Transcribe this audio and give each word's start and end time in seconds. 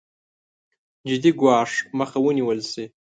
جدي 1.09 1.31
ګواښ 1.39 1.71
مخه 1.97 2.17
ونېول 2.21 2.59
شي. 2.71 2.85